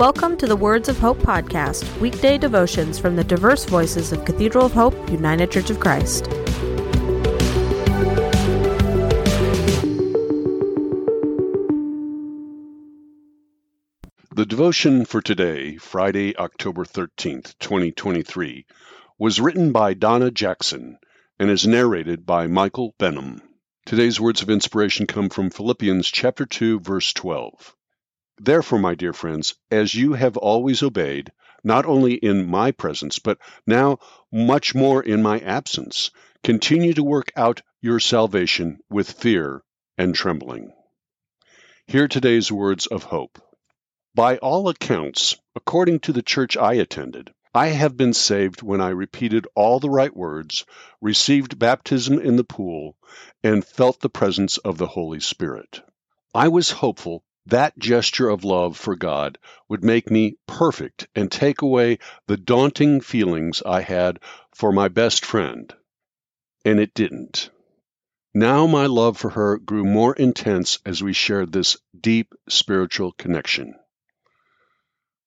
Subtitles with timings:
[0.00, 4.64] Welcome to the Words of Hope podcast, weekday devotions from the diverse voices of Cathedral
[4.64, 6.24] of Hope, United Church of Christ.
[14.34, 18.64] The devotion for today, Friday, October 13th, 2023,
[19.18, 20.96] was written by Donna Jackson
[21.38, 23.42] and is narrated by Michael Benham.
[23.84, 27.76] Today's words of inspiration come from Philippians chapter 2 verse 12.
[28.42, 31.30] Therefore, my dear friends, as you have always obeyed,
[31.62, 33.36] not only in my presence, but
[33.66, 33.98] now
[34.32, 36.10] much more in my absence,
[36.42, 39.62] continue to work out your salvation with fear
[39.98, 40.72] and trembling.
[41.86, 43.38] Hear today's words of hope.
[44.14, 48.88] By all accounts, according to the church I attended, I have been saved when I
[48.88, 50.64] repeated all the right words,
[51.02, 52.96] received baptism in the pool,
[53.44, 55.82] and felt the presence of the Holy Spirit.
[56.34, 61.62] I was hopeful that gesture of love for God would make me perfect and take
[61.62, 64.20] away the daunting feelings I had
[64.54, 65.72] for my best friend.
[66.64, 67.50] And it didn't.
[68.34, 73.74] Now my love for her grew more intense as we shared this deep spiritual connection.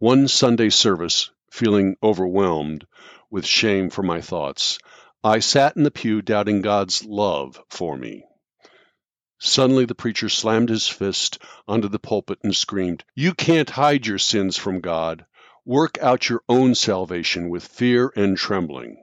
[0.00, 2.86] One Sunday service, feeling overwhelmed
[3.30, 4.78] with shame for my thoughts,
[5.22, 8.24] I sat in the pew doubting God's love for me.
[9.40, 14.18] Suddenly the preacher slammed his fist onto the pulpit and screamed, You can't hide your
[14.18, 15.24] sins from God.
[15.64, 19.02] Work out your own salvation with fear and trembling.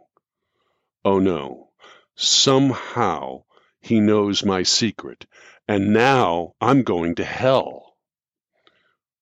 [1.05, 1.69] Oh no,
[2.15, 3.43] somehow
[3.79, 5.25] he knows my secret,
[5.67, 7.95] and now I'm going to hell.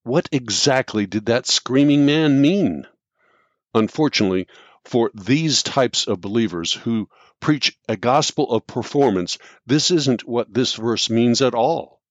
[0.03, 2.88] What exactly did that screaming man mean?
[3.75, 4.48] Unfortunately,
[4.86, 10.73] for these types of believers who preach a gospel of performance, this isn't what this
[10.73, 12.02] verse means at all.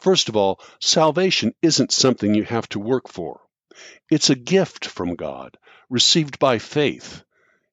[0.00, 3.40] First of all, salvation isn't something you have to work for.
[4.10, 5.56] It's a gift from God,
[5.88, 7.22] received by faith.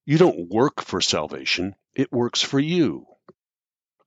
[0.05, 3.07] You don't work for salvation, it works for you.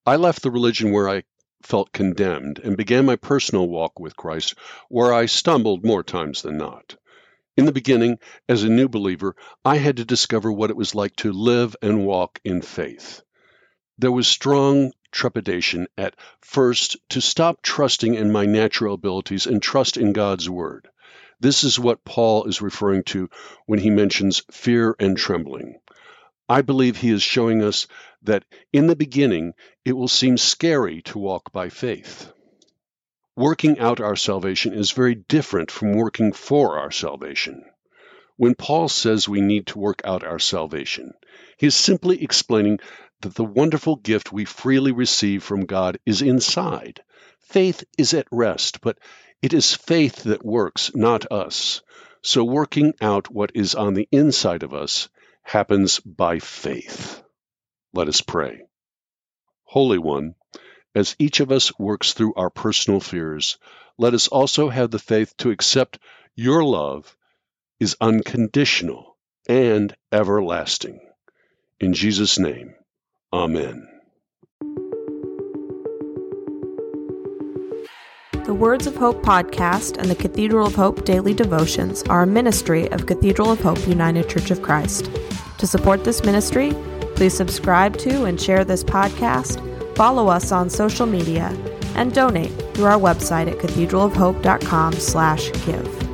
[0.06, 1.24] I left the religion where I
[1.62, 4.54] felt condemned and began my personal walk with Christ,
[4.88, 6.96] where I stumbled more times than not.
[7.56, 8.18] In the beginning,
[8.48, 9.34] as a new believer,
[9.64, 13.22] I had to discover what it was like to live and walk in faith.
[13.98, 19.96] There was strong trepidation at first to stop trusting in my natural abilities and trust
[19.96, 20.88] in God's Word.
[21.40, 23.28] This is what Paul is referring to
[23.66, 25.80] when he mentions fear and trembling.
[26.48, 27.86] I believe he is showing us
[28.22, 32.32] that in the beginning it will seem scary to walk by faith
[33.40, 37.64] working out our salvation is very different from working for our salvation.
[38.36, 41.14] When Paul says we need to work out our salvation,
[41.56, 42.80] he is simply explaining
[43.22, 47.00] that the wonderful gift we freely receive from God is inside.
[47.40, 48.98] Faith is at rest, but
[49.40, 51.80] it is faith that works, not us.
[52.22, 55.08] So working out what is on the inside of us
[55.42, 57.22] happens by faith.
[57.94, 58.64] Let us pray.
[59.64, 60.34] Holy One,
[60.94, 63.58] as each of us works through our personal fears,
[63.98, 65.98] let us also have the faith to accept
[66.34, 67.16] your love
[67.78, 69.16] is unconditional
[69.48, 71.00] and everlasting.
[71.78, 72.74] In Jesus' name,
[73.32, 73.86] Amen.
[78.44, 82.90] The Words of Hope podcast and the Cathedral of Hope daily devotions are a ministry
[82.90, 85.08] of Cathedral of Hope United Church of Christ.
[85.58, 86.74] To support this ministry,
[87.14, 91.54] please subscribe to and share this podcast follow us on social media,
[91.94, 96.09] and donate through our website at cathedralofhope.com/give.